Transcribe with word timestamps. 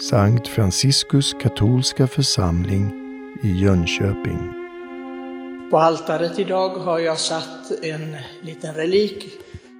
Sankt 0.00 0.48
Franciskus 0.48 1.32
katolska 1.40 2.06
församling 2.06 2.92
i 3.42 3.48
Jönköping. 3.48 4.52
På 5.70 5.78
altaret 5.78 6.38
idag 6.38 6.68
har 6.68 6.98
jag 6.98 7.20
satt 7.20 7.70
en 7.82 8.16
liten 8.42 8.74
relik 8.74 9.26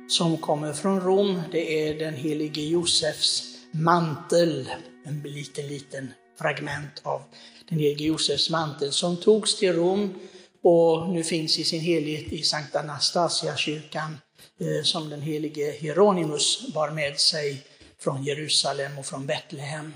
som 0.09 0.37
kommer 0.37 0.73
från 0.73 1.01
Rom. 1.01 1.43
Det 1.53 1.89
är 1.89 1.99
den 1.99 2.15
helige 2.15 2.61
Josefs 2.61 3.43
mantel, 3.71 4.71
en 5.05 5.21
liten, 5.21 5.67
liten 5.67 6.13
fragment 6.39 7.01
av 7.03 7.23
den 7.69 7.79
helige 7.79 8.05
Josefs 8.05 8.51
mantel 8.51 8.93
som 8.93 9.17
togs 9.17 9.59
till 9.59 9.73
Rom 9.73 10.15
och 10.63 11.09
nu 11.09 11.25
finns 11.25 11.59
i 11.59 11.65
sin 11.65 11.81
helhet 11.81 12.33
i 12.33 12.43
Sankt 12.43 12.77
Anastasia-kyrkan 12.77 14.19
eh, 14.61 14.83
som 14.83 15.11
den 15.11 15.23
helige 15.23 15.71
Hieronymus 15.71 16.73
bar 16.75 16.91
med 16.91 17.21
sig 17.21 17.63
från 17.99 18.25
Jerusalem 18.25 18.99
och 18.99 19.07
från 19.07 19.27
Betlehem. 19.27 19.93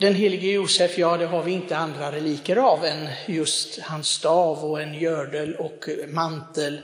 Den 0.00 0.14
helige 0.14 0.52
Josef, 0.52 0.98
ja 0.98 1.16
det 1.16 1.26
har 1.26 1.42
vi 1.42 1.52
inte 1.52 1.76
andra 1.76 2.12
reliker 2.12 2.56
av 2.56 2.84
än 2.84 3.08
just 3.26 3.78
hans 3.80 4.08
stav 4.08 4.64
och 4.64 4.82
en 4.82 4.94
gördel 4.94 5.54
och 5.54 5.88
mantel. 6.08 6.80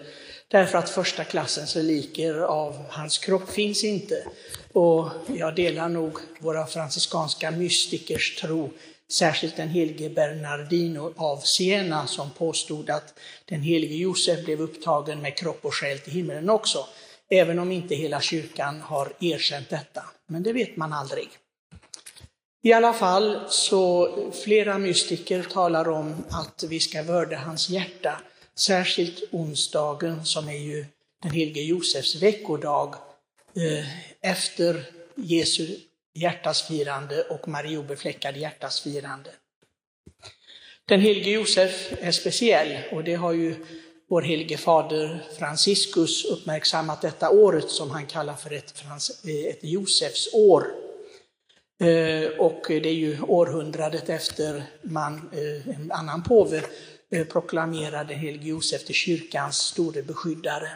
Därför 0.49 0.79
att 0.79 0.91
första 0.91 1.25
klassens 1.25 1.77
reliker 1.77 2.35
av 2.35 2.85
hans 2.91 3.19
kropp 3.19 3.51
finns 3.51 3.85
inte. 3.85 4.25
Och 4.73 5.09
jag 5.37 5.55
delar 5.55 5.89
nog 5.89 6.19
våra 6.39 6.67
franciskanska 6.67 7.51
mystikers 7.51 8.37
tro, 8.37 8.71
särskilt 9.13 9.57
den 9.57 9.69
helige 9.69 10.11
Bernardino 10.11 11.15
av 11.17 11.37
Siena 11.37 12.07
som 12.07 12.31
påstod 12.31 12.91
att 12.91 13.15
den 13.45 13.63
helige 13.63 13.95
Josef 13.95 14.45
blev 14.45 14.61
upptagen 14.61 15.21
med 15.21 15.37
kropp 15.37 15.65
och 15.65 15.75
själ 15.75 15.99
till 15.99 16.13
himlen 16.13 16.51
också. 16.51 16.87
Även 17.31 17.59
om 17.59 17.73
inte 17.73 17.95
hela 17.95 18.21
kyrkan 18.21 18.81
har 18.81 19.13
erkänt 19.21 19.71
detta. 19.71 20.03
Men 20.27 20.43
det 20.43 20.53
vet 20.53 20.77
man 20.77 20.93
aldrig. 20.93 21.29
I 22.65 22.73
alla 22.73 22.93
fall 22.93 23.41
så 23.49 24.15
flera 24.45 24.79
mystiker 24.79 25.43
talar 25.43 25.89
om 25.89 26.25
att 26.31 26.65
vi 26.69 26.81
ska 26.81 27.03
vörda 27.03 27.37
hans 27.37 27.71
hjärta, 27.71 28.21
särskilt 28.59 29.23
onsdagen 29.31 30.25
som 30.25 30.49
är 30.49 30.59
ju 30.59 30.87
den 31.23 31.33
helige 31.33 31.63
Josefs 31.63 32.15
veckodag 32.23 32.95
eh, 33.57 33.87
efter 34.31 34.85
Jesu 35.15 35.77
hjärtasfirande 36.15 37.23
och 37.23 37.49
Marie 37.49 37.79
obefläckade 37.79 38.39
hjärtasfirande. 38.39 39.31
Den 40.85 41.01
helige 41.01 41.31
Josef 41.31 41.93
är 42.01 42.13
speciell 42.13 42.79
och 42.93 43.05
det 43.05 43.15
har 43.15 43.33
ju 43.33 43.55
vår 44.09 44.23
helige 44.23 44.57
fader 44.57 45.25
Franciscus 45.39 46.25
uppmärksammat 46.25 47.03
detta 47.03 47.31
året 47.31 47.71
som 47.71 47.91
han 47.91 48.07
kallar 48.07 48.35
för 48.35 48.53
ett, 48.53 48.85
eh, 49.25 49.51
ett 49.51 49.65
Josefs 49.65 50.35
år. 50.35 50.84
Eh, 51.81 52.29
och 52.39 52.63
det 52.69 52.89
är 52.89 52.95
ju 52.95 53.23
århundradet 53.23 54.09
efter 54.09 54.65
man, 54.83 55.31
eh, 55.33 55.77
en 55.77 55.93
annan 55.93 56.23
påve 56.23 56.63
eh, 57.11 57.27
proklamerade 57.27 58.15
helige 58.15 58.49
Josef 58.49 58.85
till 58.85 58.95
kyrkans 58.95 59.57
store 59.57 60.03
beskyddare. 60.03 60.69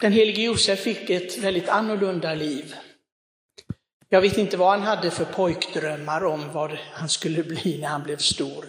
Den 0.00 0.12
helige 0.12 0.42
Josef 0.42 0.80
fick 0.80 1.10
ett 1.10 1.38
väldigt 1.38 1.68
annorlunda 1.68 2.34
liv. 2.34 2.74
Jag 4.08 4.20
vet 4.20 4.38
inte 4.38 4.56
vad 4.56 4.70
han 4.70 4.82
hade 4.82 5.10
för 5.10 5.24
pojkdrömmar 5.24 6.24
om 6.24 6.52
vad 6.52 6.78
han 6.92 7.08
skulle 7.08 7.42
bli 7.42 7.78
när 7.80 7.88
han 7.88 8.02
blev 8.02 8.16
stor. 8.16 8.64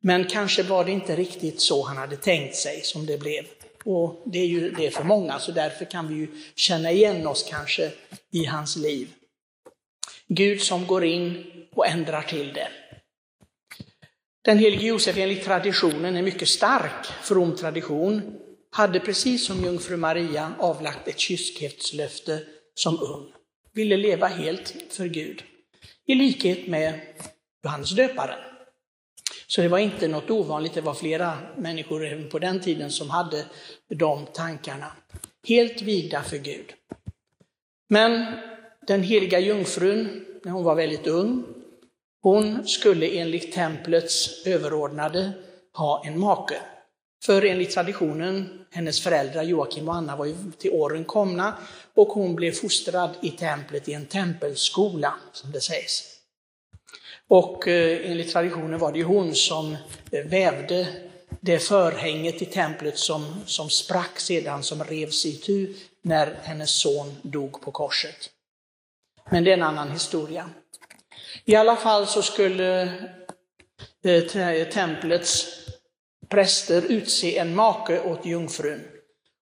Men 0.00 0.24
kanske 0.24 0.62
var 0.62 0.84
det 0.84 0.90
inte 0.90 1.16
riktigt 1.16 1.60
så 1.60 1.82
han 1.82 1.96
hade 1.96 2.16
tänkt 2.16 2.56
sig 2.56 2.80
som 2.80 3.06
det 3.06 3.18
blev. 3.18 3.44
Och 3.84 4.22
det 4.26 4.38
är 4.38 4.46
ju 4.46 4.70
det 4.70 4.90
för 4.90 5.04
många, 5.04 5.38
så 5.38 5.52
därför 5.52 5.84
kan 5.84 6.08
vi 6.08 6.14
ju 6.14 6.28
känna 6.54 6.90
igen 6.90 7.26
oss 7.26 7.46
kanske 7.50 7.90
i 8.30 8.44
hans 8.44 8.76
liv. 8.76 9.08
Gud 10.28 10.60
som 10.60 10.86
går 10.86 11.04
in 11.04 11.44
och 11.74 11.86
ändrar 11.86 12.22
till 12.22 12.52
det. 12.52 12.68
Den 14.44 14.58
helige 14.58 14.86
Josef 14.86 15.16
enligt 15.16 15.44
traditionen, 15.44 16.16
är 16.16 16.22
mycket 16.22 16.48
stark 16.48 17.06
from 17.22 17.56
tradition, 17.56 18.38
hade 18.70 19.00
precis 19.00 19.46
som 19.46 19.64
jungfru 19.64 19.96
Maria 19.96 20.52
avlagt 20.58 21.08
ett 21.08 21.18
kyskhetslöfte 21.18 22.40
som 22.74 23.02
ung. 23.02 23.32
Ville 23.72 23.96
leva 23.96 24.26
helt 24.26 24.74
för 24.90 25.06
Gud. 25.06 25.42
I 26.06 26.14
likhet 26.14 26.66
med 26.66 27.00
Johannes 27.64 27.90
döparen. 27.90 28.38
Så 29.46 29.62
det 29.62 29.68
var 29.68 29.78
inte 29.78 30.08
något 30.08 30.30
ovanligt, 30.30 30.74
det 30.74 30.80
var 30.80 30.94
flera 30.94 31.38
människor 31.56 32.06
även 32.06 32.28
på 32.28 32.38
den 32.38 32.60
tiden 32.60 32.90
som 32.90 33.10
hade 33.10 33.44
de 33.88 34.26
tankarna. 34.26 34.92
Helt 35.48 35.82
vigda 35.82 36.22
för 36.22 36.36
Gud. 36.36 36.72
Men 37.88 38.34
den 38.88 39.02
heliga 39.02 39.38
jungfrun, 39.38 40.24
när 40.44 40.52
hon 40.52 40.64
var 40.64 40.74
väldigt 40.74 41.06
ung, 41.06 41.44
hon 42.22 42.68
skulle 42.68 43.06
enligt 43.06 43.52
templets 43.52 44.46
överordnade 44.46 45.32
ha 45.74 46.02
en 46.06 46.20
make. 46.20 46.56
För 47.24 47.44
enligt 47.44 47.70
traditionen, 47.70 48.64
hennes 48.70 49.00
föräldrar 49.00 49.42
Joakim 49.42 49.88
och 49.88 49.94
Anna 49.94 50.16
var 50.16 50.26
ju 50.26 50.34
till 50.58 50.70
åren 50.70 51.04
komna 51.04 51.54
och 51.94 52.08
hon 52.08 52.34
blev 52.34 52.52
fostrad 52.52 53.10
i 53.22 53.30
templet 53.30 53.88
i 53.88 53.92
en 53.92 54.06
tempelskola, 54.06 55.14
som 55.32 55.52
det 55.52 55.60
sägs. 55.60 56.02
Och 57.28 57.68
eh, 57.68 58.10
enligt 58.10 58.32
traditionen 58.32 58.78
var 58.78 58.92
det 58.92 58.98
ju 58.98 59.04
hon 59.04 59.34
som 59.34 59.76
eh, 60.10 60.24
vävde 60.24 60.86
det 61.40 61.58
förhänget 61.58 62.42
i 62.42 62.46
templet 62.46 62.98
som, 62.98 63.34
som 63.46 63.70
sprack 63.70 64.20
sedan, 64.20 64.62
som 64.62 64.84
revs 64.84 65.26
itu 65.26 65.74
när 66.02 66.38
hennes 66.42 66.70
son 66.70 67.14
dog 67.22 67.60
på 67.60 67.70
korset. 67.70 68.30
Men 69.30 69.44
det 69.44 69.50
är 69.50 69.56
en 69.56 69.62
annan 69.62 69.90
historia. 69.90 70.50
I 71.44 71.54
alla 71.54 71.76
fall 71.76 72.06
så 72.06 72.22
skulle 72.22 72.82
eh, 74.04 74.68
templets 74.72 75.46
präster 76.28 76.82
utse 76.88 77.38
en 77.38 77.54
make 77.54 78.00
åt 78.00 78.26
jungfrun 78.26 78.80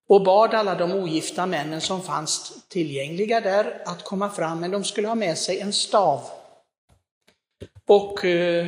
och 0.08 0.24
bad 0.24 0.54
alla 0.54 0.74
de 0.74 0.92
ogifta 0.92 1.46
männen 1.46 1.80
som 1.80 2.02
fanns 2.02 2.52
tillgängliga 2.68 3.40
där 3.40 3.82
att 3.86 4.04
komma 4.04 4.30
fram, 4.30 4.60
men 4.60 4.70
de 4.70 4.84
skulle 4.84 5.08
ha 5.08 5.14
med 5.14 5.38
sig 5.38 5.60
en 5.60 5.72
stav. 5.72 6.20
Och 7.88 8.24
eh, 8.24 8.66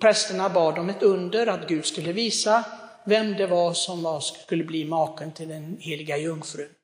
prästerna 0.00 0.48
bad 0.48 0.78
om 0.78 0.90
ett 0.90 1.02
under, 1.02 1.46
att 1.46 1.68
Gud 1.68 1.86
skulle 1.86 2.12
visa 2.12 2.64
vem 3.06 3.32
det 3.32 3.46
var 3.46 3.72
som 3.72 4.02
var, 4.02 4.20
skulle 4.20 4.64
bli 4.64 4.84
maken 4.84 5.32
till 5.32 5.48
den 5.48 5.76
heliga 5.80 6.16
jungfrun. 6.16 6.75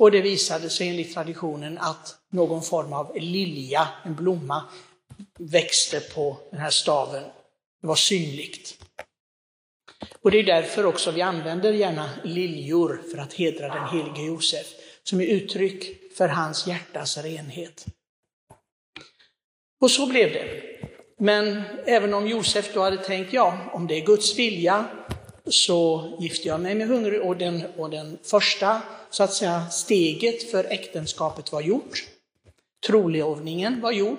Och 0.00 0.10
det 0.10 0.20
visade 0.20 0.70
sig 0.70 0.88
enligt 0.88 1.14
traditionen 1.14 1.78
att 1.78 2.16
någon 2.30 2.62
form 2.62 2.92
av 2.92 3.16
lilja, 3.16 3.88
en 4.04 4.14
blomma, 4.14 4.64
växte 5.38 6.00
på 6.00 6.36
den 6.50 6.60
här 6.60 6.70
staven. 6.70 7.22
Det 7.80 7.86
var 7.86 7.94
synligt. 7.94 8.84
Och 10.22 10.30
det 10.30 10.38
är 10.38 10.42
därför 10.42 10.86
också 10.86 11.10
vi 11.10 11.22
använder 11.22 11.72
gärna 11.72 12.10
liljor 12.24 13.02
för 13.10 13.18
att 13.18 13.32
hedra 13.32 13.68
den 13.68 13.88
helige 13.88 14.22
Josef, 14.22 14.66
som 15.02 15.20
är 15.20 15.26
uttryck 15.26 16.12
för 16.16 16.28
hans 16.28 16.66
hjärtas 16.66 17.18
renhet. 17.18 17.86
Och 19.80 19.90
så 19.90 20.06
blev 20.06 20.32
det. 20.32 20.62
Men 21.18 21.62
även 21.86 22.14
om 22.14 22.28
Josef 22.28 22.74
då 22.74 22.80
hade 22.80 22.96
tänkt, 22.96 23.32
ja, 23.32 23.70
om 23.72 23.86
det 23.86 23.94
är 23.94 24.06
Guds 24.06 24.38
vilja 24.38 24.99
så 25.50 26.12
gifte 26.20 26.48
jag 26.48 26.60
mig 26.60 26.74
med 26.74 26.88
hungrig 26.88 27.22
och 27.22 27.36
den, 27.36 27.66
och 27.76 27.90
den 27.90 28.18
första 28.22 28.82
så 29.10 29.22
att 29.22 29.34
säga 29.34 29.70
steget 29.70 30.50
för 30.50 30.64
äktenskapet 30.64 31.52
var 31.52 31.60
gjort. 31.60 32.04
Trolovningen 32.86 33.80
var 33.80 33.92
gjord. 33.92 34.18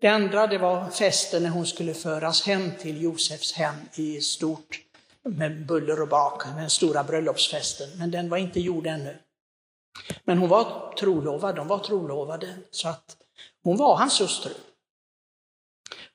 Det 0.00 0.08
andra 0.08 0.46
det 0.46 0.58
var 0.58 0.90
festen 0.90 1.42
när 1.42 1.50
hon 1.50 1.66
skulle 1.66 1.94
föras 1.94 2.42
hem 2.42 2.70
till 2.80 3.02
Josefs 3.02 3.52
hem 3.52 3.74
i 3.94 4.20
stort 4.20 4.80
med 5.22 5.66
buller 5.66 6.02
och 6.02 6.08
bak, 6.08 6.42
den 6.44 6.70
stora 6.70 7.04
bröllopsfesten. 7.04 7.88
Men 7.98 8.10
den 8.10 8.28
var 8.28 8.38
inte 8.38 8.60
gjord 8.60 8.86
ännu. 8.86 9.18
Men 10.24 10.38
hon 10.38 10.48
var 10.48 10.94
trolovad, 10.98 11.56
de 11.56 11.68
var 11.68 11.78
trolovade, 11.78 12.54
så 12.70 12.88
att 12.88 13.16
hon 13.62 13.76
var 13.76 13.96
hans 13.96 14.20
hustru. 14.20 14.52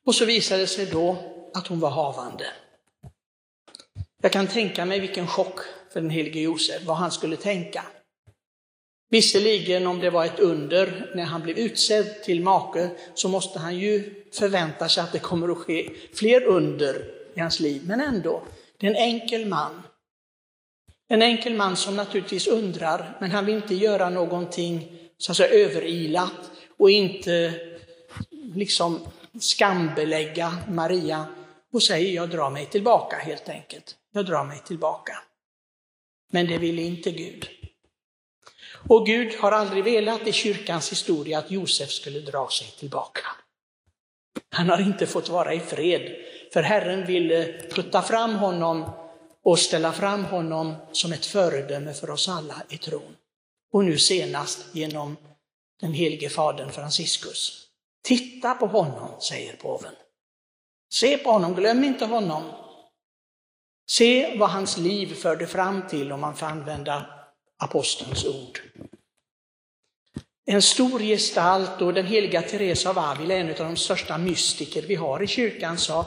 Och 0.06 0.16
så 0.16 0.26
visade 0.26 0.62
det 0.62 0.68
sig 0.68 0.86
då 0.86 1.18
att 1.54 1.68
hon 1.68 1.80
var 1.80 1.90
havande. 1.90 2.46
Jag 4.26 4.32
kan 4.32 4.48
tänka 4.48 4.86
mig 4.86 5.00
vilken 5.00 5.28
chock 5.28 5.60
för 5.94 6.02
den 6.02 6.10
helige 6.10 6.40
Josef, 6.40 6.86
vad 6.86 6.98
han 6.98 7.12
skulle 7.12 7.38
tänka. 7.38 7.84
Visserligen 9.10 9.88
om 9.88 10.00
det 10.00 10.10
var 10.10 10.26
ett 10.26 10.40
under 10.40 11.12
när 11.16 11.24
han 11.24 11.42
blev 11.42 11.58
utsedd 11.58 12.24
till 12.24 12.42
make 12.42 12.90
så 13.14 13.30
måste 13.30 13.60
han 13.60 13.80
ju 13.80 14.24
förvänta 14.34 14.90
sig 14.90 15.04
att 15.04 15.12
det 15.12 15.20
kommer 15.20 15.50
att 15.50 15.58
ske 15.58 15.90
fler 16.14 16.44
under 16.44 17.06
i 17.36 17.40
hans 17.40 17.60
liv, 17.60 17.82
men 17.86 18.02
ändå. 18.02 18.44
Det 18.78 18.88
är 18.88 18.92
en 18.92 18.96
enkel 18.96 19.46
man. 19.46 19.82
En 21.08 21.22
enkel 21.22 21.54
man 21.54 21.76
som 21.76 21.96
naturligtvis 21.96 22.48
undrar, 22.48 23.18
men 23.22 23.32
han 23.32 23.46
vill 23.46 23.56
inte 23.56 23.76
göra 23.76 24.10
någonting 24.10 24.92
så 25.18 25.32
att 25.32 25.38
säga 25.38 25.66
överilat 25.66 26.52
och 26.78 26.92
inte 26.92 27.54
liksom 28.56 29.00
skambelägga 29.40 30.58
Maria 30.70 31.26
och 31.74 31.84
säger 31.84 32.16
jag 32.16 32.30
drar 32.30 32.50
mig 32.50 32.66
tillbaka 32.66 33.18
helt 33.18 33.50
enkelt. 33.50 33.96
Jag 34.16 34.26
drar 34.26 34.44
mig 34.44 34.62
tillbaka. 34.66 35.18
Men 36.32 36.48
det 36.48 36.58
ville 36.58 36.82
inte 36.82 37.12
Gud. 37.12 37.50
Och 38.90 39.06
Gud 39.06 39.36
har 39.40 39.52
aldrig 39.52 39.84
velat 39.84 40.28
i 40.28 40.32
kyrkans 40.32 40.92
historia 40.92 41.40
att 41.40 41.52
Josef 41.52 41.92
skulle 41.92 42.20
dra 42.20 42.50
sig 42.50 42.68
tillbaka. 42.80 43.22
Han 44.50 44.70
har 44.70 44.82
inte 44.82 45.08
fått 45.08 45.30
vara 45.30 45.54
i 45.54 45.60
fred, 45.60 46.16
för 46.54 46.62
Herren 46.62 47.06
ville 47.06 47.62
putta 47.72 48.02
fram 48.02 48.36
honom 48.36 48.90
och 49.44 49.60
ställa 49.60 49.94
fram 49.94 50.26
honom 50.26 50.76
som 50.92 51.14
ett 51.14 51.26
föredöme 51.26 51.94
för 51.94 52.10
oss 52.10 52.30
alla 52.30 52.62
i 52.70 52.78
tron. 52.78 53.16
Och 53.74 53.86
nu 53.86 53.98
senast 53.98 54.66
genom 54.76 55.18
den 55.80 55.94
helige 55.94 56.30
fadern 56.30 56.72
Franciscus. 56.72 57.68
Titta 58.04 58.54
på 58.54 58.68
honom, 58.68 59.22
säger 59.22 59.56
påven. 59.56 59.94
Se 60.94 61.18
på 61.18 61.32
honom, 61.32 61.56
glöm 61.56 61.84
inte 61.84 62.06
honom. 62.06 62.65
Se 63.88 64.38
vad 64.38 64.50
hans 64.50 64.78
liv 64.78 65.14
förde 65.14 65.48
fram 65.48 65.88
till, 65.88 66.12
om 66.12 66.22
man 66.22 66.36
får 66.36 66.46
använda 66.46 67.06
apostelns 67.58 68.26
ord. 68.26 68.60
En 70.46 70.62
stor 70.62 71.00
gestalt 71.00 71.82
och 71.82 71.94
den 71.94 72.06
heliga 72.06 72.42
Teresa 72.42 72.90
av 72.90 73.00
Avila, 73.00 73.36
en 73.36 73.50
av 73.50 73.56
de 73.56 73.76
största 73.76 74.18
mystiker 74.18 74.82
vi 74.82 74.96
har 74.96 75.24
i 75.24 75.28
kyrkan, 75.28 75.78
sa 75.78 76.06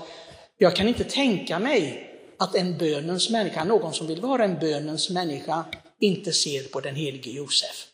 jag 0.59 0.77
kan 0.77 0.89
inte 0.89 1.05
tänka 1.05 1.59
mig 1.59 2.11
att 2.39 2.55
en 2.55 2.79
bönens 2.79 3.31
människa, 3.31 3.65
någon 3.65 3.95
som 3.95 4.07
vill 4.07 4.21
vara 4.21 4.45
en 4.45 4.59
bönens 4.59 5.11
människa, 5.11 5.65
inte 6.01 6.33
ser 6.33 6.63
på 6.63 6.81
den 6.81 6.95
helige 6.95 7.31
Josef. 7.31 7.87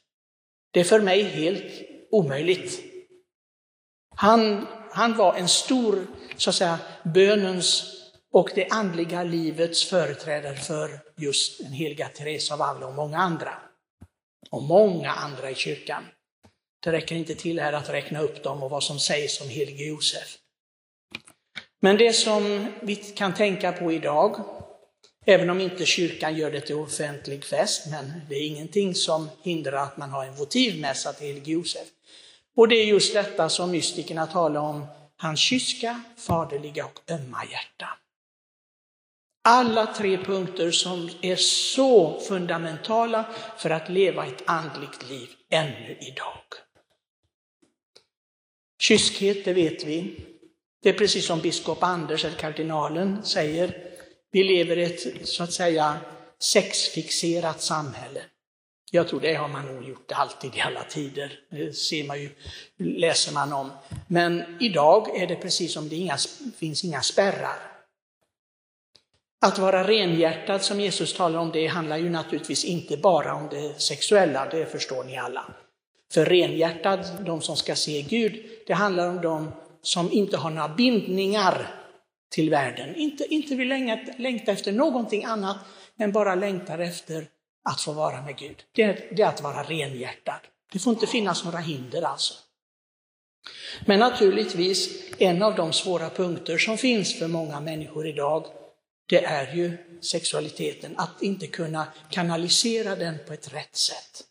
Det 0.70 0.80
är 0.80 0.84
för 0.84 1.00
mig 1.00 1.22
helt 1.22 1.82
omöjligt. 2.10 2.80
Han, 4.16 4.66
han 4.90 5.16
var 5.16 5.34
en 5.34 5.48
stor, 5.48 6.06
så 6.36 6.50
att 6.50 6.56
säga, 6.56 6.78
bönens 7.02 7.84
och 8.34 8.50
det 8.54 8.68
andliga 8.70 9.22
livets 9.22 9.84
företrädare 9.84 10.56
för 10.56 11.00
just 11.16 11.58
den 11.58 11.72
heliga 11.72 12.08
Teresa 12.08 12.54
av 12.54 12.62
Avila 12.62 12.86
och 12.86 12.94
många 12.94 13.18
andra. 13.18 13.58
Och 14.50 14.62
många 14.62 15.10
andra 15.10 15.50
i 15.50 15.54
kyrkan. 15.54 16.04
Det 16.82 16.92
räcker 16.92 17.16
inte 17.16 17.34
till 17.34 17.60
här 17.60 17.72
att 17.72 17.88
räkna 17.88 18.20
upp 18.20 18.42
dem 18.42 18.62
och 18.62 18.70
vad 18.70 18.82
som 18.82 18.98
sägs 18.98 19.40
om 19.40 19.48
helige 19.48 19.84
Josef. 19.84 20.36
Men 21.80 21.96
det 21.96 22.12
som 22.12 22.72
vi 22.82 22.96
kan 22.96 23.34
tänka 23.34 23.72
på 23.72 23.92
idag, 23.92 24.40
även 25.26 25.50
om 25.50 25.60
inte 25.60 25.86
kyrkan 25.86 26.36
gör 26.36 26.50
det 26.50 26.60
till 26.60 26.74
offentlig 26.74 27.44
fest, 27.44 27.86
men 27.90 28.12
det 28.28 28.34
är 28.34 28.46
ingenting 28.46 28.94
som 28.94 29.28
hindrar 29.42 29.82
att 29.82 29.96
man 29.96 30.10
har 30.10 30.24
en 30.24 30.36
votivmässa 30.36 31.12
till 31.12 31.26
helige 31.26 31.52
Josef. 31.52 31.86
Och 32.56 32.68
det 32.68 32.76
är 32.76 32.84
just 32.84 33.14
detta 33.14 33.48
som 33.48 33.70
mystikerna 33.70 34.26
talar 34.26 34.60
om, 34.60 34.86
hans 35.16 35.40
kyska, 35.40 36.02
faderliga 36.16 36.84
och 36.84 37.10
ömma 37.10 37.44
hjärta. 37.44 37.98
Alla 39.46 39.86
tre 39.86 40.16
punkter 40.16 40.70
som 40.70 41.10
är 41.20 41.36
så 41.36 42.20
fundamentala 42.20 43.24
för 43.58 43.70
att 43.70 43.88
leva 43.88 44.26
ett 44.26 44.42
andligt 44.46 45.08
liv 45.08 45.28
ännu 45.50 45.98
idag. 46.00 46.42
Kyskhet, 48.80 49.44
det 49.44 49.52
vet 49.52 49.84
vi. 49.84 50.16
Det 50.82 50.88
är 50.88 50.92
precis 50.92 51.26
som 51.26 51.40
biskop 51.40 51.82
Anders, 51.82 52.24
eller 52.24 52.36
kardinalen, 52.36 53.24
säger. 53.24 53.76
Vi 54.32 54.44
lever 54.44 54.78
i 54.78 54.84
ett, 54.84 55.28
så 55.28 55.42
att 55.42 55.52
säga, 55.52 55.96
sexfixerat 56.38 57.62
samhälle. 57.62 58.22
Jag 58.90 59.08
tror 59.08 59.20
det 59.20 59.34
har 59.34 59.48
man 59.48 59.66
nog 59.66 59.88
gjort 59.88 60.12
alltid 60.12 60.56
i 60.56 60.60
alla 60.60 60.84
tider. 60.84 61.40
Det 61.50 61.72
ser 61.72 62.04
man 62.04 62.20
ju, 62.20 62.30
läser 62.76 63.32
man 63.32 63.52
om. 63.52 63.70
Men 64.08 64.56
idag 64.60 65.20
är 65.22 65.26
det 65.26 65.36
precis 65.36 65.72
som 65.72 65.88
det 65.88 65.96
inga, 65.96 66.16
finns 66.58 66.84
inga 66.84 67.02
spärrar. 67.02 67.73
Att 69.44 69.58
vara 69.58 69.88
renhjärtad 69.88 70.62
som 70.62 70.80
Jesus 70.80 71.14
talar 71.14 71.38
om, 71.38 71.50
det 71.52 71.66
handlar 71.66 71.96
ju 71.96 72.10
naturligtvis 72.10 72.64
inte 72.64 72.96
bara 72.96 73.34
om 73.34 73.48
det 73.50 73.80
sexuella, 73.80 74.48
det 74.50 74.66
förstår 74.66 75.04
ni 75.04 75.18
alla. 75.18 75.44
För 76.12 76.24
renhjärtad, 76.24 77.06
de 77.26 77.40
som 77.40 77.56
ska 77.56 77.74
se 77.74 78.02
Gud, 78.02 78.46
det 78.66 78.72
handlar 78.72 79.08
om 79.08 79.20
de 79.20 79.52
som 79.82 80.12
inte 80.12 80.36
har 80.36 80.50
några 80.50 80.68
bindningar 80.68 81.74
till 82.30 82.50
världen. 82.50 82.96
Inte, 82.96 83.24
inte 83.24 83.54
vill 83.54 83.68
längta, 84.18 84.52
efter 84.52 84.72
någonting 84.72 85.24
annat 85.24 85.56
än 85.98 86.12
bara 86.12 86.34
längtar 86.34 86.78
efter 86.78 87.26
att 87.64 87.80
få 87.80 87.92
vara 87.92 88.22
med 88.22 88.36
Gud. 88.36 88.56
Det 88.72 89.16
det 89.16 89.22
är 89.22 89.26
att 89.26 89.42
vara 89.42 89.62
renhjärtad. 89.62 90.40
Det 90.72 90.78
får 90.78 90.92
inte 90.92 91.06
finnas 91.06 91.44
några 91.44 91.58
hinder 91.58 92.02
alltså. 92.02 92.34
Men 93.86 94.00
naturligtvis, 94.00 95.10
en 95.18 95.42
av 95.42 95.54
de 95.54 95.72
svåra 95.72 96.10
punkter 96.10 96.58
som 96.58 96.78
finns 96.78 97.18
för 97.18 97.28
många 97.28 97.60
människor 97.60 98.06
idag, 98.06 98.46
det 99.06 99.24
är 99.24 99.54
ju 99.54 99.76
sexualiteten. 100.00 100.94
Att 100.98 101.22
inte 101.22 101.46
kunna 101.46 101.86
kanalisera 102.10 102.96
den 102.96 103.18
på 103.26 103.32
ett 103.32 103.54
rätt 103.54 103.76
sätt 103.76 104.24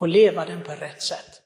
och 0.00 0.08
leva 0.08 0.44
den 0.44 0.62
på 0.62 0.72
ett 0.72 0.82
rätt 0.82 1.02
sätt. 1.02 1.42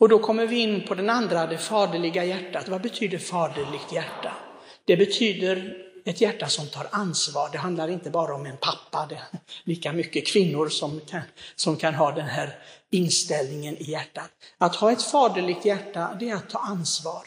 Och 0.00 0.08
då 0.08 0.18
kommer 0.18 0.46
vi 0.46 0.58
in 0.58 0.86
på 0.86 0.94
den 0.94 1.10
andra, 1.10 1.46
det 1.46 1.58
faderliga 1.58 2.24
hjärtat. 2.24 2.68
Vad 2.68 2.82
betyder 2.82 3.18
faderligt 3.18 3.92
hjärta? 3.92 4.36
Det 4.84 4.96
betyder 4.96 5.86
ett 6.04 6.20
hjärta 6.20 6.48
som 6.48 6.66
tar 6.66 6.86
ansvar. 6.90 7.48
Det 7.52 7.58
handlar 7.58 7.88
inte 7.88 8.10
bara 8.10 8.34
om 8.34 8.46
en 8.46 8.56
pappa, 8.56 9.06
det 9.08 9.14
är 9.14 9.22
lika 9.64 9.92
mycket 9.92 10.26
kvinnor 10.26 10.68
som 10.68 11.00
kan, 11.00 11.22
som 11.56 11.76
kan 11.76 11.94
ha 11.94 12.12
den 12.12 12.26
här 12.26 12.58
inställningen 12.90 13.76
i 13.76 13.90
hjärtat. 13.90 14.30
Att 14.58 14.76
ha 14.76 14.92
ett 14.92 15.02
faderligt 15.02 15.64
hjärta, 15.64 16.16
det 16.20 16.30
är 16.30 16.34
att 16.34 16.50
ta 16.50 16.58
ansvar. 16.58 17.22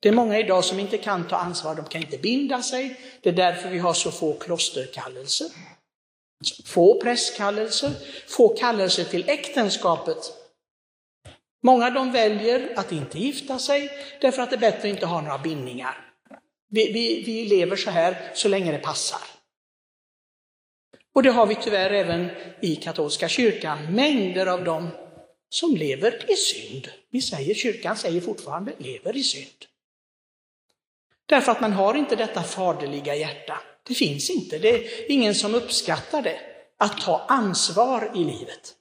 Det 0.00 0.08
är 0.08 0.12
många 0.12 0.38
idag 0.38 0.64
som 0.64 0.80
inte 0.80 0.98
kan 0.98 1.28
ta 1.28 1.36
ansvar, 1.36 1.74
de 1.74 1.84
kan 1.84 2.02
inte 2.02 2.18
binda 2.18 2.62
sig. 2.62 3.00
Det 3.20 3.28
är 3.28 3.32
därför 3.32 3.68
vi 3.68 3.78
har 3.78 3.94
så 3.94 4.10
få 4.10 4.32
klosterkallelser. 4.32 5.48
Få 6.64 7.00
prästkallelser, 7.00 7.90
få 8.28 8.48
kallelser 8.48 9.04
till 9.04 9.28
äktenskapet. 9.28 10.16
Många 11.62 11.90
de 11.90 12.12
väljer 12.12 12.72
att 12.76 12.92
inte 12.92 13.18
gifta 13.18 13.58
sig 13.58 13.90
därför 14.20 14.42
att 14.42 14.50
det 14.50 14.56
är 14.56 14.60
bättre 14.60 14.78
att 14.78 14.84
inte 14.84 15.06
ha 15.06 15.20
några 15.20 15.38
bindningar. 15.38 16.12
Vi, 16.68 16.92
vi, 16.92 17.22
vi 17.22 17.44
lever 17.44 17.76
så 17.76 17.90
här 17.90 18.30
så 18.34 18.48
länge 18.48 18.72
det 18.72 18.78
passar. 18.78 19.20
Och 21.14 21.22
det 21.22 21.30
har 21.30 21.46
vi 21.46 21.54
tyvärr 21.54 21.90
även 21.90 22.30
i 22.60 22.76
katolska 22.76 23.28
kyrkan, 23.28 23.94
mängder 23.94 24.46
av 24.46 24.64
dem 24.64 24.88
som 25.48 25.76
lever 25.76 26.30
i 26.32 26.36
synd. 26.36 26.88
Vi 27.10 27.20
säger, 27.20 27.54
kyrkan 27.54 27.96
säger 27.96 28.20
fortfarande, 28.20 28.72
lever 28.78 29.16
i 29.16 29.22
synd. 29.22 29.66
Därför 31.30 31.52
att 31.52 31.60
man 31.60 31.72
har 31.72 31.94
inte 31.94 32.16
detta 32.16 32.42
faderliga 32.42 33.14
hjärta. 33.14 33.60
Det 33.82 33.94
finns 33.94 34.30
inte, 34.30 34.58
det 34.58 34.68
är 34.68 35.10
ingen 35.10 35.34
som 35.34 35.54
uppskattar 35.54 36.22
det. 36.22 36.40
Att 36.78 37.00
ta 37.00 37.26
ansvar 37.28 38.12
i 38.14 38.18
livet. 38.18 38.74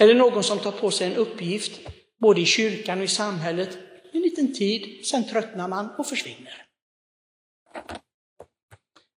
Eller 0.00 0.14
någon 0.14 0.42
som 0.42 0.58
tar 0.58 0.72
på 0.72 0.90
sig 0.90 1.06
en 1.06 1.16
uppgift, 1.16 1.80
både 2.20 2.40
i 2.40 2.46
kyrkan 2.46 2.98
och 2.98 3.04
i 3.04 3.08
samhället, 3.08 3.78
en 4.12 4.20
liten 4.20 4.54
tid, 4.54 5.06
sen 5.06 5.28
tröttnar 5.28 5.68
man 5.68 5.90
och 5.98 6.06
försvinner. 6.06 6.66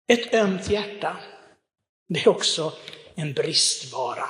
Ett 0.08 0.34
ömt 0.34 0.70
hjärta, 0.70 1.18
det 2.10 2.20
är 2.20 2.28
också 2.28 2.74
en 3.16 3.34
bristvara. 3.34 4.30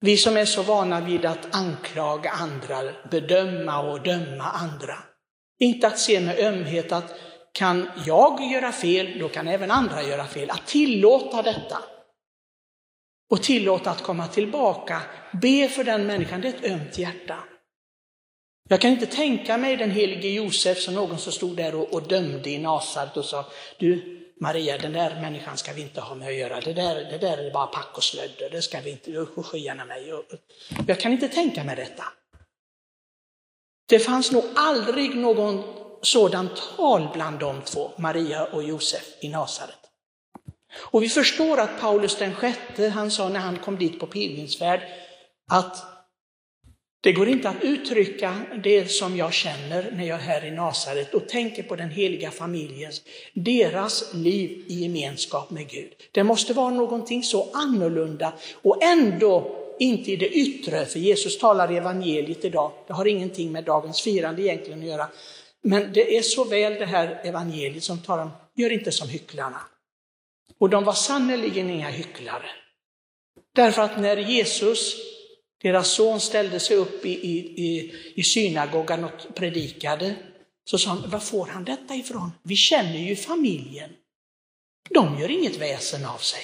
Vi 0.00 0.16
som 0.16 0.36
är 0.36 0.44
så 0.44 0.62
vana 0.62 1.00
vid 1.00 1.24
att 1.24 1.54
anklaga 1.54 2.30
andra, 2.30 3.08
bedöma 3.10 3.90
och 3.90 4.02
döma 4.02 4.44
andra. 4.44 4.98
Inte 5.58 5.86
att 5.86 5.98
se 5.98 6.20
med 6.20 6.38
ömhet 6.38 6.92
att 6.92 7.14
kan 7.52 7.90
jag 8.06 8.52
göra 8.52 8.72
fel, 8.72 9.18
då 9.18 9.28
kan 9.28 9.48
även 9.48 9.70
andra 9.70 10.02
göra 10.02 10.26
fel. 10.26 10.50
Att 10.50 10.66
tillåta 10.66 11.42
detta 11.42 11.78
och 13.30 13.42
tillåta 13.42 13.90
att 13.90 14.02
komma 14.02 14.28
tillbaka, 14.28 15.02
be 15.42 15.68
för 15.68 15.84
den 15.84 16.06
människan, 16.06 16.40
det 16.40 16.48
är 16.48 16.54
ett 16.54 16.64
ömt 16.64 16.98
hjärta. 16.98 17.38
Jag 18.68 18.80
kan 18.80 18.90
inte 18.90 19.06
tänka 19.06 19.56
mig 19.56 19.76
den 19.76 19.90
helige 19.90 20.28
Josef 20.28 20.78
som 20.78 20.94
någon 20.94 21.18
som 21.18 21.32
stod 21.32 21.56
där 21.56 21.74
och, 21.74 21.94
och 21.94 22.08
dömde 22.08 22.50
i 22.50 22.58
Nasaret 22.58 23.16
och 23.16 23.24
sa, 23.24 23.44
du 23.78 24.16
Maria, 24.40 24.78
den 24.78 24.92
där 24.92 25.20
människan 25.20 25.56
ska 25.56 25.72
vi 25.72 25.82
inte 25.82 26.00
ha 26.00 26.14
med 26.14 26.28
att 26.28 26.34
göra, 26.34 26.60
det 26.60 26.72
där, 26.72 26.94
det 26.94 27.18
där 27.18 27.38
är 27.38 27.50
bara 27.50 27.66
pack 27.66 27.96
och 27.96 28.02
slödder, 28.02 28.50
det 28.50 28.62
ska 28.62 28.80
vi 28.80 28.90
inte, 28.90 29.10
usch 29.10 29.38
och 29.38 29.86
mig. 29.86 30.12
Jag 30.86 31.00
kan 31.00 31.12
inte 31.12 31.28
tänka 31.28 31.64
mig 31.64 31.76
detta. 31.76 32.04
Det 33.88 33.98
fanns 33.98 34.32
nog 34.32 34.44
aldrig 34.54 35.16
någon 35.16 35.62
sådan 36.02 36.48
tal 36.76 37.08
bland 37.14 37.38
de 37.38 37.62
två, 37.62 37.90
Maria 37.96 38.44
och 38.44 38.62
Josef 38.62 39.04
i 39.20 39.28
Nasaret. 39.28 39.78
Och 40.76 41.02
vi 41.02 41.08
förstår 41.08 41.60
att 41.60 41.80
Paulus 41.80 42.16
den 42.16 42.34
sjätte, 42.34 42.88
han 42.88 43.10
sa 43.10 43.28
när 43.28 43.40
han 43.40 43.58
kom 43.58 43.78
dit 43.78 44.00
på 44.00 44.06
pilgrimsfärd, 44.06 44.80
att 45.50 45.96
det 47.00 47.12
går 47.12 47.28
inte 47.28 47.48
att 47.48 47.62
uttrycka 47.62 48.40
det 48.64 48.90
som 48.90 49.16
jag 49.16 49.32
känner 49.32 49.90
när 49.92 50.04
jag 50.04 50.18
är 50.18 50.22
här 50.22 50.44
i 50.44 50.50
Nasaret 50.50 51.14
och 51.14 51.28
tänker 51.28 51.62
på 51.62 51.76
den 51.76 51.90
heliga 51.90 52.30
familjens, 52.30 53.02
deras 53.34 54.14
liv 54.14 54.64
i 54.66 54.82
gemenskap 54.82 55.50
med 55.50 55.68
Gud. 55.68 55.92
Det 56.12 56.24
måste 56.24 56.52
vara 56.52 56.70
någonting 56.70 57.22
så 57.22 57.48
annorlunda 57.52 58.32
och 58.62 58.82
ändå 58.82 59.62
inte 59.78 60.12
i 60.12 60.16
det 60.16 60.28
yttre, 60.28 60.86
för 60.86 60.98
Jesus 60.98 61.38
talar 61.38 61.72
i 61.72 61.76
evangeliet 61.76 62.44
idag. 62.44 62.72
Det 62.86 62.92
har 62.92 63.06
ingenting 63.06 63.52
med 63.52 63.64
dagens 63.64 64.02
firande 64.02 64.42
egentligen 64.42 64.80
att 64.80 64.86
göra. 64.86 65.08
Men 65.62 65.92
det 65.92 66.16
är 66.16 66.22
så 66.22 66.44
väl 66.44 66.74
det 66.74 66.86
här 66.86 67.20
evangeliet 67.24 67.84
som 67.84 67.98
talar 67.98 68.22
om, 68.22 68.30
gör 68.54 68.72
inte 68.72 68.92
som 68.92 69.08
hycklarna. 69.08 69.60
Och 70.58 70.70
de 70.70 70.84
var 70.84 70.92
sannerligen 70.92 71.70
inga 71.70 71.90
hycklare. 71.90 72.46
Därför 73.54 73.82
att 73.82 74.00
när 74.00 74.16
Jesus, 74.16 74.96
deras 75.62 75.88
son, 75.88 76.20
ställde 76.20 76.60
sig 76.60 76.76
upp 76.76 77.04
i, 77.04 77.10
i, 77.10 77.38
i, 77.38 77.94
i 78.14 78.22
synagogan 78.22 79.04
och 79.04 79.34
predikade, 79.34 80.14
så 80.64 80.78
sa 80.78 80.90
han, 80.90 81.10
var 81.10 81.18
får 81.18 81.46
han 81.46 81.64
detta 81.64 81.94
ifrån? 81.94 82.32
Vi 82.42 82.56
känner 82.56 82.98
ju 82.98 83.16
familjen. 83.16 83.90
De 84.90 85.20
gör 85.20 85.30
inget 85.30 85.56
väsen 85.56 86.04
av 86.04 86.18
sig. 86.18 86.42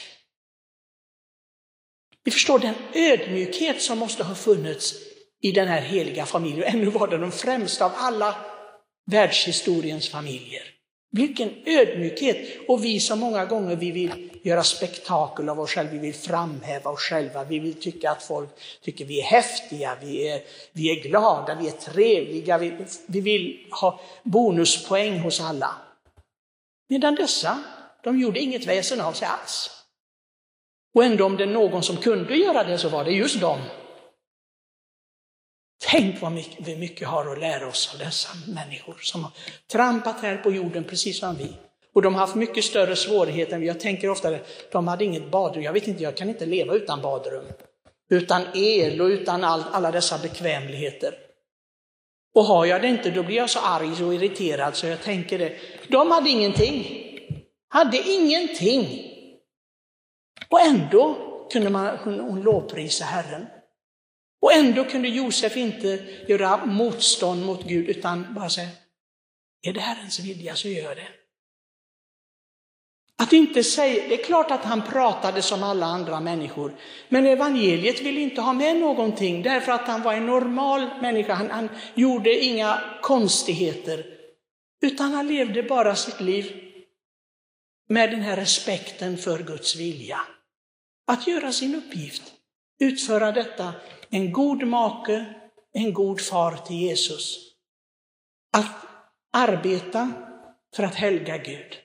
Vi 2.25 2.31
förstår 2.31 2.59
den 2.59 2.75
ödmjukhet 2.95 3.83
som 3.83 3.99
måste 3.99 4.25
ha 4.25 4.35
funnits 4.35 4.95
i 5.41 5.53
den 5.53 5.69
här 5.69 5.81
heliga 5.81 6.27
familjen. 6.27 6.63
Ännu 6.63 6.91
var 6.91 7.09
det 7.09 7.19
den 7.19 7.33
främsta 7.33 7.85
av 7.85 7.93
alla 7.95 8.37
världshistoriens 9.11 10.09
familjer. 10.09 10.63
Vilken 11.11 11.51
ödmjukhet! 11.67 12.69
Och 12.69 12.85
vi 12.85 13.01
som 13.01 13.19
många 13.19 13.45
gånger 13.45 13.77
vi 13.77 13.91
vill 13.91 14.31
göra 14.43 14.63
spektakel 14.63 15.49
av 15.49 15.61
oss 15.61 15.71
själva, 15.71 15.93
vi 15.93 15.99
vill 15.99 16.15
framhäva 16.15 16.91
oss 16.91 17.01
själva, 17.01 17.45
vi 17.45 17.59
vill 17.59 17.75
tycka 17.75 18.11
att 18.11 18.23
folk 18.23 18.49
tycker 18.83 19.05
vi 19.05 19.21
är 19.21 19.25
häftiga, 19.25 19.97
vi 20.01 20.29
är, 20.29 20.43
vi 20.73 20.91
är 20.91 21.03
glada, 21.03 21.55
vi 21.55 21.69
är 21.69 21.73
trevliga, 21.73 22.59
vi, 22.59 22.73
vi 23.07 23.21
vill 23.21 23.67
ha 23.71 24.01
bonuspoäng 24.23 25.19
hos 25.19 25.41
alla. 25.41 25.75
Medan 26.89 27.15
dessa, 27.15 27.63
de 28.05 28.21
gjorde 28.21 28.41
inget 28.41 28.67
väsen 28.67 29.01
av 29.01 29.13
sig 29.13 29.29
alls. 29.29 29.82
Och 30.95 31.05
ändå 31.05 31.25
om 31.25 31.37
det 31.37 31.43
är 31.43 31.47
någon 31.47 31.83
som 31.83 31.97
kunde 31.97 32.37
göra 32.37 32.65
det 32.65 32.79
så 32.79 32.89
var 32.89 33.05
det 33.05 33.11
just 33.11 33.41
dem. 33.41 33.59
Tänk 35.85 36.23
vad 36.23 36.33
mycket 36.33 36.69
vi 36.69 36.77
mycket 36.77 37.09
har 37.09 37.33
att 37.33 37.39
lära 37.39 37.67
oss 37.67 37.91
av 37.93 37.99
dessa 37.99 38.29
människor 38.49 38.97
som 39.01 39.25
har 39.25 39.33
trampat 39.73 40.21
här 40.21 40.37
på 40.37 40.51
jorden 40.51 40.85
precis 40.85 41.19
som 41.19 41.37
vi. 41.37 41.53
Och 41.95 42.03
de 42.03 42.15
har 42.15 42.21
haft 42.21 42.35
mycket 42.35 42.65
större 42.65 42.97
svårigheter 42.97 43.55
än 43.55 43.61
vi. 43.61 43.67
Jag 43.67 43.81
tänker 43.81 44.09
ofta, 44.09 44.39
de 44.73 44.89
hade 44.89 45.05
inget 45.05 45.31
badrum. 45.31 45.63
Jag 45.63 45.73
vet 45.73 45.89
inte, 45.89 46.03
jag 46.03 46.17
kan 46.17 46.29
inte 46.29 46.47
leva 46.47 46.75
utan 46.75 47.03
badrum. 47.03 47.45
Utan 48.11 48.43
el 48.55 49.01
och 49.01 49.07
utan 49.07 49.45
all, 49.45 49.65
alla 49.73 49.91
dessa 49.91 50.19
bekvämligheter. 50.19 51.15
Och 52.35 52.45
har 52.45 52.67
jag 52.67 52.83
det 52.83 52.89
inte, 52.89 53.11
då 53.11 53.23
blir 53.23 53.37
jag 53.37 53.51
så 53.51 53.59
arg 53.59 54.05
och 54.05 54.15
irriterad 54.15 54.77
så 54.77 54.87
jag 54.87 55.03
tänker 55.03 55.39
det. 55.39 55.57
De 55.89 56.11
hade 56.11 56.31
ingenting. 56.31 57.09
Hade 57.69 58.11
ingenting. 58.11 59.12
Och 60.53 60.61
ändå 60.61 61.19
kunde 61.53 61.71
man, 61.71 61.97
hon, 61.97 62.21
hon 62.21 62.43
lovprisa 62.43 63.05
Herren. 63.05 63.47
Och 64.43 64.53
ändå 64.53 64.85
kunde 64.85 65.09
Josef 65.09 65.57
inte 65.57 66.05
göra 66.29 66.67
motstånd 66.67 67.47
mot 67.47 67.65
Gud 67.65 67.89
utan 67.89 68.35
bara 68.35 68.49
säga, 68.49 68.69
är 69.63 69.73
det 69.73 69.81
Herrens 69.81 70.21
vilja 70.21 70.55
så 70.55 70.69
gör 70.69 70.95
det. 70.95 71.09
Att 73.23 73.33
inte 73.33 73.65
säga, 73.65 74.09
det 74.09 74.21
är 74.21 74.25
klart 74.25 74.51
att 74.51 74.65
han 74.65 74.83
pratade 74.83 75.43
som 75.43 75.63
alla 75.63 75.87
andra 75.87 76.21
människor, 76.21 76.75
men 77.09 77.27
evangeliet 77.27 78.01
ville 78.01 78.21
inte 78.21 78.41
ha 78.41 78.53
med 78.53 78.77
någonting 78.77 79.43
därför 79.43 79.73
att 79.73 79.89
han 79.89 80.03
var 80.03 80.15
en 80.15 80.27
normal 80.27 81.01
människa. 81.03 81.35
Han, 81.35 81.51
han 81.51 81.69
gjorde 81.95 82.45
inga 82.45 82.81
konstigheter, 83.03 84.07
utan 84.83 85.13
han 85.13 85.27
levde 85.27 85.63
bara 85.63 85.97
sitt 85.97 86.21
liv 86.21 86.73
med 87.89 88.11
den 88.11 88.21
här 88.21 88.37
respekten 88.37 89.19
för 89.19 89.39
Guds 89.39 89.77
vilja. 89.77 90.21
Att 91.07 91.27
göra 91.27 91.53
sin 91.53 91.75
uppgift, 91.75 92.23
utföra 92.81 93.33
detta, 93.33 93.75
en 94.11 94.33
god 94.33 94.67
make, 94.67 95.35
en 95.73 95.93
god 95.93 96.21
far 96.21 96.57
till 96.57 96.77
Jesus. 96.77 97.55
Att 98.53 98.87
arbeta 99.33 100.13
för 100.77 100.83
att 100.83 100.95
helga 100.95 101.39
Gud. 101.39 101.79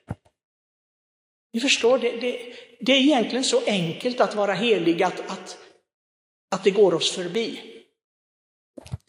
Ni 1.53 1.59
förstår, 1.59 1.99
det, 1.99 2.11
det, 2.11 2.53
det 2.79 2.91
är 2.91 3.01
egentligen 3.01 3.43
så 3.43 3.65
enkelt 3.65 4.19
att 4.19 4.35
vara 4.35 4.53
helig 4.53 5.03
att, 5.03 5.19
att, 5.19 5.57
att 6.51 6.63
det 6.63 6.71
går 6.71 6.93
oss 6.93 7.11
förbi. 7.11 7.73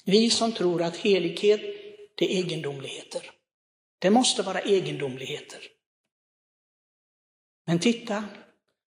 Vi 0.04 0.30
som 0.30 0.52
tror 0.52 0.82
att 0.82 0.96
helighet, 0.96 1.60
det 2.14 2.24
är 2.24 2.38
egendomligheter. 2.38 3.30
Det 3.98 4.10
måste 4.10 4.42
vara 4.42 4.60
egendomligheter. 4.60 5.60
Men 7.66 7.78
titta, 7.78 8.24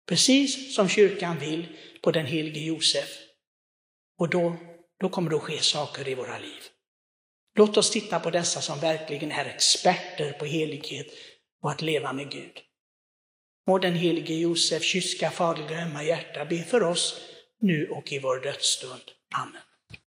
precis 0.10 0.76
som 0.76 0.90
kyrkan 0.90 1.40
vill 1.40 1.68
på 2.02 2.12
den 2.12 2.26
helige 2.26 2.60
Josef. 2.60 3.10
Och 4.20 4.30
då, 4.30 4.58
då 5.00 5.10
kommer 5.10 5.30
det 5.30 5.36
att 5.36 5.42
ske 5.42 5.60
saker 5.60 6.08
i 6.08 6.16
våra 6.16 6.40
liv. 6.40 6.62
Låt 7.56 7.78
oss 7.78 7.92
titta 7.92 8.20
på 8.20 8.30
dessa 8.30 8.62
som 8.62 8.80
verkligen 8.80 9.32
är 9.32 9.46
experter 9.46 10.32
på 10.32 10.46
helighet 10.46 11.08
och 11.62 11.72
att 11.72 11.82
leva 11.82 12.14
med 12.14 12.32
Gud. 12.32 12.60
Må 13.68 13.78
den 13.78 13.96
helige 13.96 14.34
Josef 14.34 14.84
kyska 14.84 15.32
faderliga 15.32 15.82
ömma 15.82 16.04
hjärta 16.04 16.46
be 16.46 16.64
för 16.64 16.84
oss 16.84 17.22
nu 17.62 17.90
och 17.90 18.12
i 18.12 18.20
vår 18.20 18.40
dödsstund. 18.40 19.12
Amen. 19.36 19.62